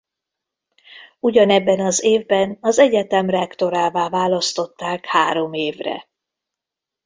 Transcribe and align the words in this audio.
Ugyanebben 1.19 1.79
az 1.79 2.03
évben 2.03 2.57
az 2.61 2.79
egyetem 2.79 3.29
rektorává 3.29 4.09
választották 4.09 5.05
három 5.05 5.53
évre. 5.53 6.07